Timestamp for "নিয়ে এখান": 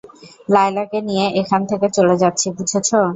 1.07-1.61